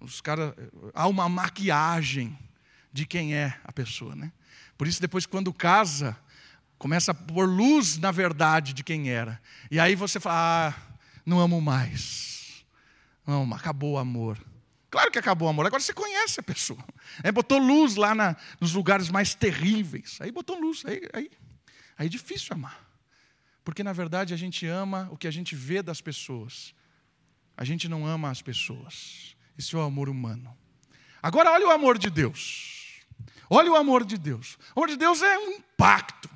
[0.00, 0.54] Os caras,
[0.94, 2.36] há uma maquiagem
[2.90, 4.32] de quem é a pessoa, né?
[4.78, 6.16] Por isso, depois, quando casa,
[6.78, 9.38] começa a pôr luz na verdade de quem era.
[9.70, 12.64] E aí você fala: ah, não amo mais.
[13.26, 14.42] Não, acabou o amor.
[14.90, 15.66] Claro que acabou o amor.
[15.66, 16.82] Agora você conhece a pessoa.
[17.22, 20.16] É, botou luz lá na, nos lugares mais terríveis.
[20.18, 20.82] Aí botou luz.
[20.86, 21.30] Aí, aí,
[21.98, 22.87] aí é difícil amar.
[23.68, 26.74] Porque na verdade a gente ama o que a gente vê das pessoas.
[27.54, 29.36] A gente não ama as pessoas.
[29.58, 30.56] Esse é o amor humano.
[31.22, 33.02] Agora olha o amor de Deus.
[33.50, 34.56] Olha o amor de Deus.
[34.74, 36.30] O amor de Deus é um impacto.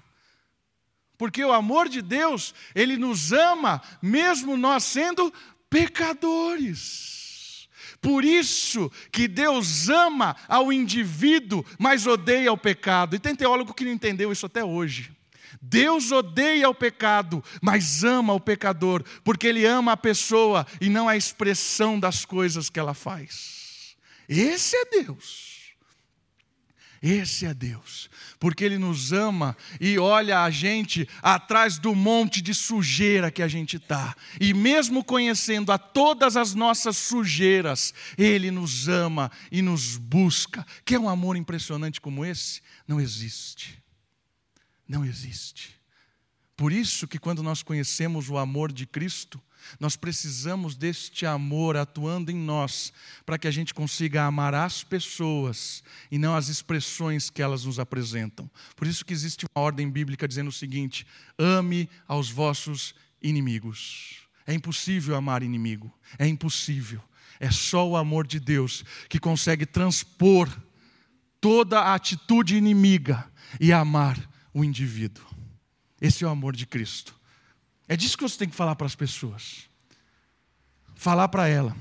[1.16, 5.32] Porque o amor de Deus, ele nos ama mesmo nós sendo
[5.70, 7.66] pecadores.
[7.98, 13.16] Por isso que Deus ama ao indivíduo, mas odeia o pecado.
[13.16, 15.16] E tem teólogo que não entendeu isso até hoje.
[15.60, 21.08] Deus odeia o pecado, mas ama o pecador, porque Ele ama a pessoa e não
[21.08, 23.96] a expressão das coisas que ela faz.
[24.28, 25.52] Esse é Deus.
[27.02, 32.54] Esse é Deus, porque Ele nos ama e olha a gente atrás do monte de
[32.54, 38.86] sujeira que a gente está, e mesmo conhecendo a todas as nossas sujeiras, Ele nos
[38.86, 40.64] ama e nos busca.
[40.84, 42.62] Quer um amor impressionante como esse?
[42.86, 43.81] Não existe.
[44.88, 45.80] Não existe.
[46.56, 49.40] Por isso que quando nós conhecemos o amor de Cristo,
[49.78, 52.92] nós precisamos deste amor atuando em nós,
[53.24, 57.78] para que a gente consiga amar as pessoas e não as expressões que elas nos
[57.78, 58.50] apresentam.
[58.76, 61.06] Por isso que existe uma ordem bíblica dizendo o seguinte:
[61.38, 64.22] ame aos vossos inimigos.
[64.46, 67.02] É impossível amar inimigo, é impossível.
[67.38, 70.48] É só o amor de Deus que consegue transpor
[71.40, 73.28] toda a atitude inimiga
[73.60, 75.24] e amar o indivíduo.
[76.00, 77.14] Esse é o amor de Cristo.
[77.88, 79.68] É disso que você tem que falar para as pessoas.
[80.94, 81.76] Falar para ela.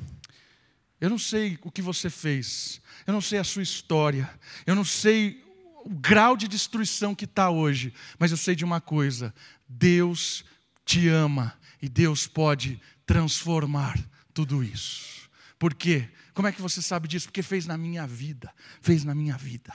[0.99, 4.29] Eu não sei o que você fez, eu não sei a sua história,
[4.67, 5.43] eu não sei
[5.84, 9.34] o grau de destruição que está hoje, mas eu sei de uma coisa:
[9.67, 10.45] Deus
[10.86, 13.99] te ama e Deus pode transformar
[14.31, 15.29] tudo isso.
[15.57, 16.07] Por quê?
[16.34, 17.27] Como é que você sabe disso?
[17.27, 19.73] Porque fez na minha vida, fez na minha vida,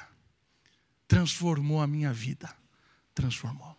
[1.09, 2.55] transformou a minha vida,
[3.17, 3.75] transformou.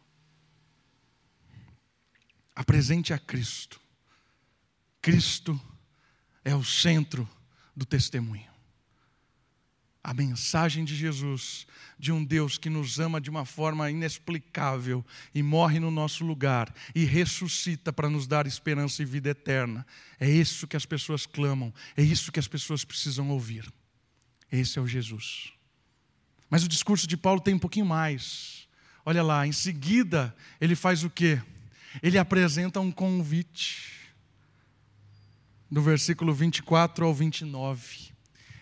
[2.56, 3.80] Apresente a Cristo.
[5.00, 5.62] Cristo
[6.44, 7.30] é o centro
[7.76, 8.50] do testemunho.
[10.04, 11.68] A mensagem de Jesus,
[12.00, 16.74] de um Deus que nos ama de uma forma inexplicável e morre no nosso lugar
[16.96, 19.86] e ressuscita para nos dar esperança e vida eterna.
[20.20, 23.72] É isso que as pessoas clamam, é isso que as pessoas precisam ouvir.
[24.52, 25.52] Esse é o Jesus.
[26.50, 28.67] Mas o discurso de Paulo tem um pouquinho mais.
[29.10, 31.42] Olha lá, em seguida, ele faz o quê?
[32.04, 33.96] ele apresenta um convite.
[35.72, 38.12] Do versículo 24 ao 29.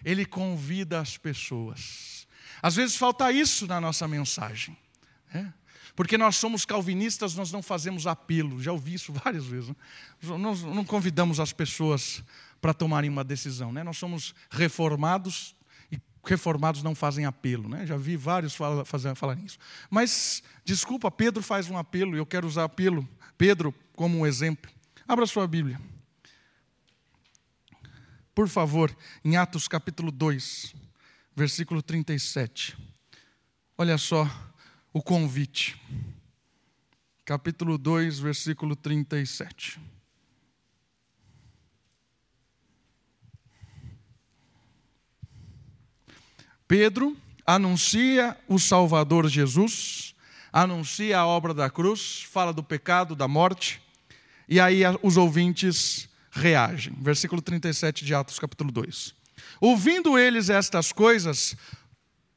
[0.03, 2.27] Ele convida as pessoas.
[2.61, 4.77] Às vezes falta isso na nossa mensagem.
[5.33, 5.51] Né?
[5.95, 8.61] Porque nós somos calvinistas, nós não fazemos apelo.
[8.61, 9.69] Já ouvi isso várias vezes.
[9.69, 9.75] Né?
[10.37, 12.23] Nós não convidamos as pessoas
[12.61, 13.73] para tomarem uma decisão.
[13.73, 13.83] Né?
[13.83, 15.55] Nós somos reformados
[16.25, 17.69] reformados não fazem apelo.
[17.69, 17.85] Né?
[17.85, 19.57] Já vi vários falar, falar nisso.
[19.89, 23.07] Mas, desculpa, Pedro faz um apelo e eu quero usar apelo
[23.37, 24.71] Pedro como um exemplo.
[25.07, 25.79] Abra sua Bíblia.
[28.33, 30.75] Por favor, em Atos capítulo 2,
[31.35, 32.77] versículo 37.
[33.77, 34.29] Olha só
[34.91, 35.81] o convite.
[37.23, 39.79] Capítulo 2, versículo 37.
[46.67, 50.15] Pedro, anuncia o Salvador Jesus,
[50.51, 53.79] anuncia a obra da cruz, fala do pecado, da morte,
[54.49, 56.93] e aí os ouvintes reagem.
[56.99, 59.13] Versículo 37 de Atos, capítulo 2.
[59.61, 61.55] Ouvindo eles estas coisas,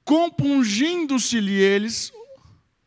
[0.05, 2.13] compungindo-se-lhe eles,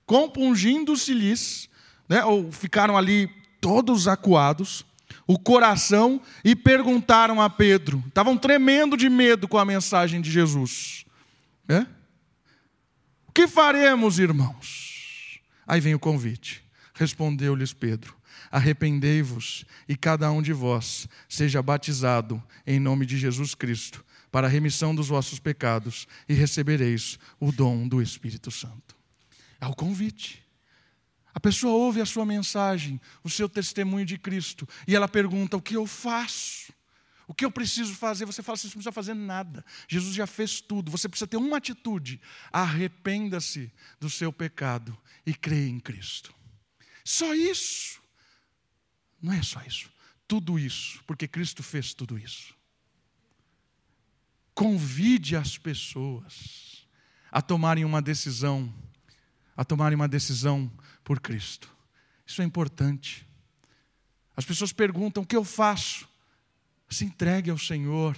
[0.06, 1.70] compungindo-se-lhes,
[2.08, 4.86] né, ou ficaram ali todos acuados,
[5.26, 8.04] o coração, e perguntaram a Pedro.
[8.08, 11.06] Estavam tremendo de medo com a mensagem de Jesus.
[11.68, 11.82] É?
[13.28, 15.40] O que faremos, irmãos?
[15.66, 16.64] Aí vem o convite.
[16.94, 18.16] Respondeu-lhes Pedro:
[18.52, 24.50] Arrependei-vos e cada um de vós seja batizado em nome de Jesus Cristo para a
[24.50, 28.96] remissão dos vossos pecados e recebereis o dom do Espírito Santo.
[29.60, 30.42] É o convite.
[31.34, 35.62] A pessoa ouve a sua mensagem, o seu testemunho de Cristo, e ela pergunta: o
[35.62, 36.74] que eu faço?
[37.32, 38.26] O que eu preciso fazer?
[38.26, 39.64] Você fala, você não precisa fazer nada.
[39.88, 40.92] Jesus já fez tudo.
[40.92, 42.20] Você precisa ter uma atitude:
[42.52, 46.36] arrependa-se do seu pecado e creia em Cristo.
[47.06, 48.02] Só isso.
[49.22, 49.90] Não é só isso.
[50.28, 52.54] Tudo isso, porque Cristo fez tudo isso.
[54.54, 56.86] Convide as pessoas
[57.32, 58.74] a tomarem uma decisão,
[59.56, 60.70] a tomarem uma decisão
[61.02, 61.74] por Cristo.
[62.28, 63.26] Isso é importante.
[64.36, 66.11] As pessoas perguntam: o que eu faço?
[66.92, 68.18] Se entregue ao Senhor,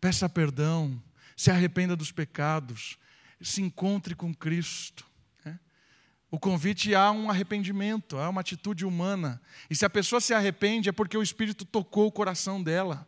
[0.00, 1.00] peça perdão,
[1.36, 2.96] se arrependa dos pecados,
[3.38, 5.04] se encontre com Cristo.
[5.44, 5.60] Né?
[6.30, 9.42] O convite há um arrependimento, há uma atitude humana.
[9.68, 13.06] E se a pessoa se arrepende, é porque o Espírito tocou o coração dela.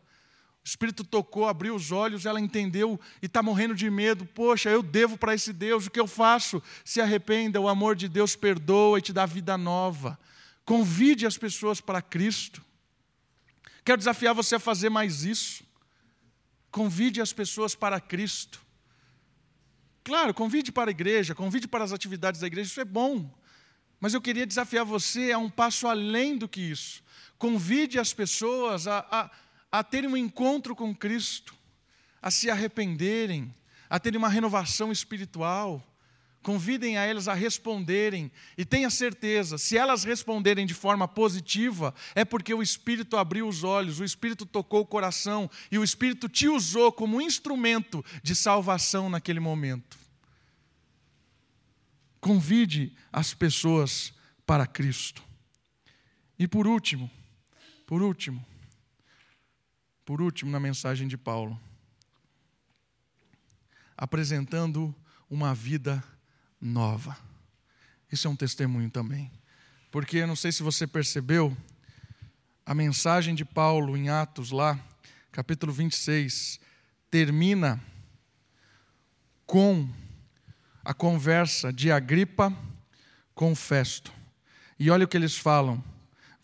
[0.62, 4.26] O Espírito tocou, abriu os olhos, ela entendeu e está morrendo de medo.
[4.26, 6.62] Poxa, eu devo para esse Deus, o que eu faço?
[6.84, 10.18] Se arrependa, o amor de Deus perdoa e te dá vida nova.
[10.62, 12.62] Convide as pessoas para Cristo.
[13.84, 15.64] Quero desafiar você a fazer mais isso.
[16.70, 18.60] Convide as pessoas para Cristo.
[20.02, 23.30] Claro, convide para a igreja, convide para as atividades da igreja, isso é bom.
[24.00, 27.02] Mas eu queria desafiar você a um passo além do que isso.
[27.38, 29.30] Convide as pessoas a, a
[29.74, 31.52] a terem um encontro com Cristo,
[32.22, 33.52] a se arrependerem,
[33.90, 35.82] a terem uma renovação espiritual.
[36.44, 42.22] Convidem a elas a responderem e tenha certeza, se elas responderem de forma positiva, é
[42.22, 46.46] porque o Espírito abriu os olhos, o Espírito tocou o coração e o Espírito te
[46.46, 49.96] usou como instrumento de salvação naquele momento.
[52.20, 54.12] Convide as pessoas
[54.44, 55.22] para Cristo.
[56.38, 57.10] E por último,
[57.86, 58.44] por último,
[60.04, 61.58] por último, na mensagem de Paulo,
[63.96, 64.94] apresentando
[65.30, 66.04] uma vida
[66.64, 67.16] nova.
[68.10, 69.30] Isso é um testemunho também.
[69.90, 71.56] Porque eu não sei se você percebeu,
[72.64, 74.78] a mensagem de Paulo em Atos, lá,
[75.30, 76.58] capítulo 26,
[77.10, 77.80] termina
[79.46, 79.88] com
[80.82, 82.52] a conversa de Agripa
[83.34, 84.12] com Festo.
[84.78, 85.84] E olha o que eles falam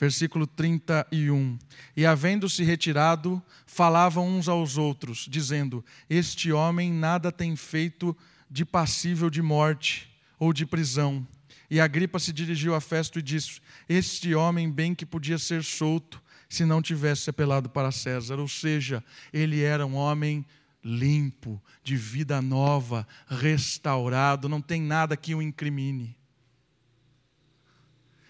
[0.00, 1.58] versículo 31.
[1.94, 8.16] E havendo-se retirado, falavam uns aos outros, dizendo: Este homem nada tem feito
[8.50, 10.09] de passível de morte
[10.40, 11.24] ou de prisão.
[11.70, 16.20] E Agripa se dirigiu a Festo e disse: Este homem bem que podia ser solto
[16.48, 18.40] se não tivesse apelado para César.
[18.40, 20.44] Ou seja, ele era um homem
[20.82, 26.16] limpo, de vida nova, restaurado, não tem nada que o incrimine.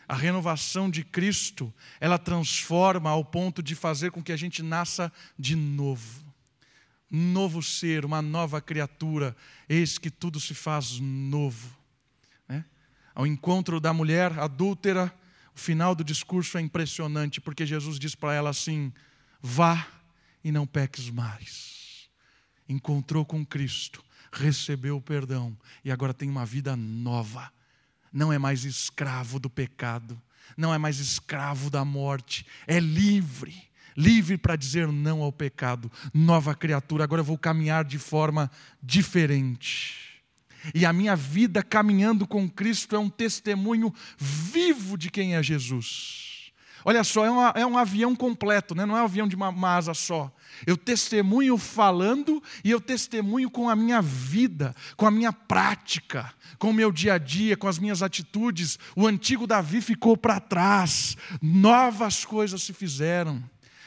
[0.07, 5.13] A renovação de Cristo, ela transforma ao ponto de fazer com que a gente nasça
[5.39, 6.29] de novo.
[7.11, 9.37] Um novo ser, uma nova criatura,
[9.69, 11.80] eis que tudo se faz novo.
[13.15, 15.13] Ao encontro da mulher adúltera,
[15.55, 18.93] o final do discurso é impressionante, porque Jesus diz para ela assim:
[19.41, 19.87] vá
[20.43, 22.09] e não peques mais.
[22.69, 27.53] Encontrou com Cristo, recebeu o perdão e agora tem uma vida nova
[28.13, 30.21] não é mais escravo do pecado,
[30.57, 33.71] não é mais escravo da morte, é livre.
[33.97, 38.51] Livre para dizer não ao pecado, nova criatura, agora eu vou caminhar de forma
[38.83, 40.10] diferente.
[40.75, 46.31] E a minha vida caminhando com Cristo é um testemunho vivo de quem é Jesus.
[46.85, 48.87] Olha só, é, uma, é um avião completo, né?
[48.87, 50.33] não é um avião de uma, uma asa só.
[50.67, 56.71] Eu testemunho falando e eu testemunho com a minha vida, com a minha prática, com
[56.71, 58.79] o meu dia a dia, com as minhas atitudes.
[58.97, 63.43] O antigo Davi ficou para trás, novas coisas se fizeram.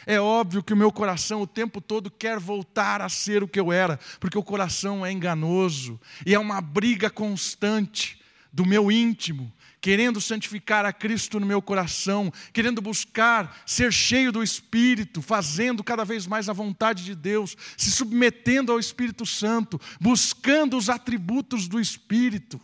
[0.05, 3.59] É óbvio que o meu coração o tempo todo quer voltar a ser o que
[3.59, 8.19] eu era, porque o coração é enganoso e é uma briga constante
[8.51, 9.51] do meu íntimo
[9.83, 16.05] querendo santificar a Cristo no meu coração, querendo buscar ser cheio do Espírito, fazendo cada
[16.05, 21.81] vez mais a vontade de Deus, se submetendo ao Espírito Santo, buscando os atributos do
[21.81, 22.61] Espírito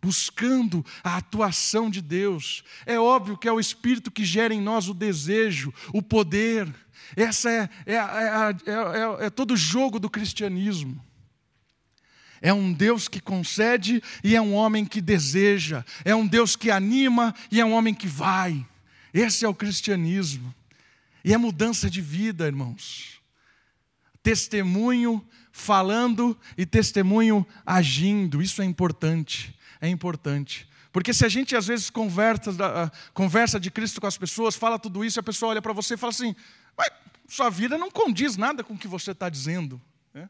[0.00, 2.64] buscando a atuação de Deus.
[2.86, 6.72] É óbvio que é o Espírito que gera em nós o desejo, o poder.
[7.14, 11.04] Essa é, é, é, é todo o jogo do cristianismo.
[12.42, 15.84] É um Deus que concede e é um homem que deseja.
[16.04, 18.66] É um Deus que anima e é um homem que vai.
[19.12, 20.54] Esse é o cristianismo.
[21.22, 23.20] E é mudança de vida, irmãos.
[24.22, 25.22] Testemunho
[25.52, 28.40] falando e testemunho agindo.
[28.40, 30.68] Isso é importante é importante.
[30.92, 32.52] Porque se a gente às vezes conversa,
[33.14, 35.94] conversa de Cristo com as pessoas, fala tudo isso, e a pessoa olha para você
[35.94, 36.34] e fala assim:
[37.28, 39.80] sua vida não condiz nada com o que você está dizendo.
[40.12, 40.28] Né?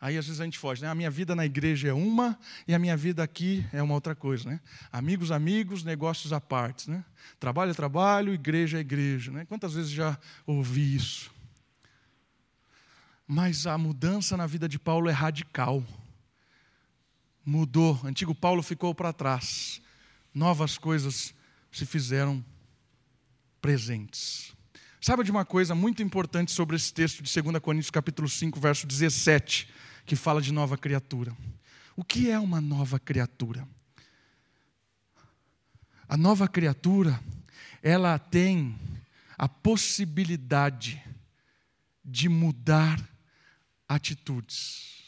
[0.00, 0.88] Aí às vezes a gente foge, né?
[0.88, 4.14] A minha vida na igreja é uma e a minha vida aqui é uma outra
[4.14, 4.58] coisa, né?
[4.90, 7.04] Amigos, amigos, negócios à parte, né?
[7.38, 9.44] Trabalho é trabalho, igreja é igreja, né?
[9.44, 11.30] Quantas vezes já ouvi isso?
[13.26, 15.84] Mas a mudança na vida de Paulo é radical
[17.48, 19.80] mudou, antigo Paulo ficou para trás,
[20.34, 21.34] novas coisas
[21.72, 22.44] se fizeram
[23.58, 24.54] presentes.
[25.00, 28.86] Sabe de uma coisa muito importante sobre esse texto de 2 Coríntios capítulo 5, verso
[28.86, 29.66] 17,
[30.04, 31.34] que fala de nova criatura.
[31.96, 33.66] O que é uma nova criatura?
[36.06, 37.18] A nova criatura,
[37.82, 38.78] ela tem
[39.38, 41.02] a possibilidade
[42.04, 43.02] de mudar
[43.88, 44.98] atitudes.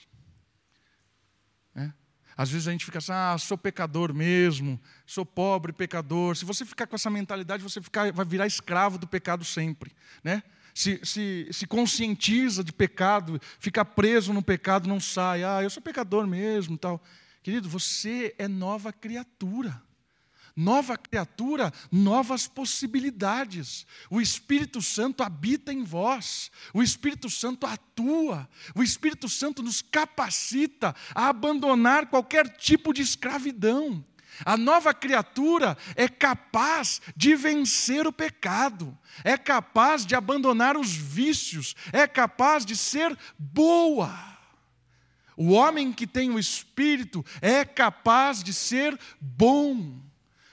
[2.37, 6.37] Às vezes a gente fica assim, ah, sou pecador mesmo, sou pobre pecador.
[6.37, 9.93] Se você ficar com essa mentalidade, você ficar, vai virar escravo do pecado sempre.
[10.23, 10.43] Né?
[10.75, 15.45] Se, se, se conscientiza de pecado, fica preso no pecado, não sai.
[15.45, 17.03] Ah, eu sou pecador mesmo tal.
[17.43, 19.83] Querido, você é nova criatura.
[20.61, 23.87] Nova criatura, novas possibilidades.
[24.11, 30.95] O Espírito Santo habita em vós, o Espírito Santo atua, o Espírito Santo nos capacita
[31.15, 34.05] a abandonar qualquer tipo de escravidão.
[34.45, 41.75] A nova criatura é capaz de vencer o pecado, é capaz de abandonar os vícios,
[41.91, 44.13] é capaz de ser boa.
[45.39, 50.10] O homem que tem o Espírito é capaz de ser bom.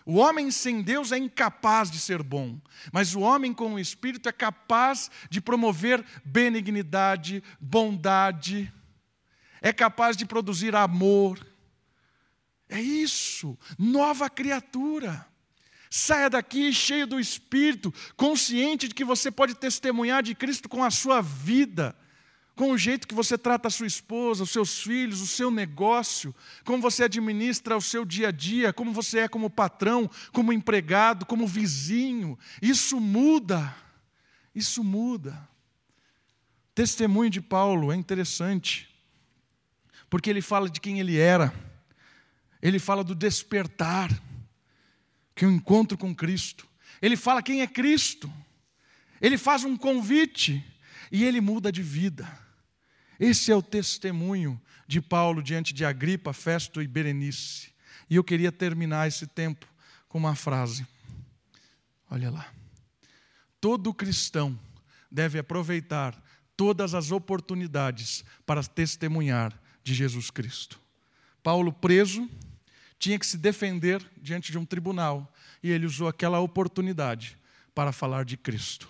[0.10, 2.58] O homem sem Deus é incapaz de ser bom,
[2.94, 8.72] mas o homem com o Espírito é capaz de promover benignidade, bondade,
[9.62, 11.46] é capaz de produzir amor.
[12.70, 15.28] É isso, nova criatura.
[15.90, 20.90] Saia daqui cheio do Espírito, consciente de que você pode testemunhar de Cristo com a
[20.90, 21.94] sua vida
[22.58, 26.34] com o jeito que você trata a sua esposa, os seus filhos, o seu negócio,
[26.66, 31.24] como você administra o seu dia a dia, como você é como patrão, como empregado,
[31.24, 32.38] como vizinho.
[32.60, 33.76] Isso muda.
[34.56, 35.48] Isso muda.
[36.74, 38.90] Testemunho de Paulo é interessante,
[40.10, 41.54] porque ele fala de quem ele era,
[42.60, 44.10] ele fala do despertar,
[45.36, 46.68] que é o um encontro com Cristo,
[47.00, 48.34] ele fala quem é Cristo,
[49.22, 50.66] ele faz um convite
[51.12, 52.47] e ele muda de vida.
[53.20, 57.72] Esse é o testemunho de Paulo diante de Agripa, Festo e Berenice.
[58.10, 59.68] E eu queria terminar esse tempo
[60.08, 60.88] com uma frase.
[62.10, 62.48] Olha lá.
[63.60, 64.58] Todo cristão
[65.12, 66.16] deve aproveitar
[66.56, 70.80] todas as oportunidades para testemunhar de Jesus Cristo.
[71.44, 72.30] Paulo, preso,
[73.00, 77.38] tinha que se defender diante de um tribunal e ele usou aquela oportunidade
[77.74, 78.90] para falar de Cristo.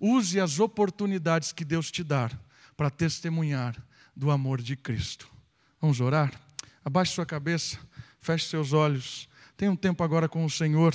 [0.00, 2.30] Use as oportunidades que Deus te dá
[2.76, 3.76] para testemunhar
[4.14, 5.28] do amor de Cristo.
[5.80, 6.32] Vamos orar?
[6.84, 7.78] Abaixe sua cabeça,
[8.20, 9.28] feche seus olhos.
[9.56, 10.94] Tenha um tempo agora com o Senhor.